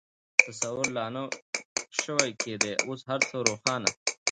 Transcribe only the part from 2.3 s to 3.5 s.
کېدای، اوس هر څه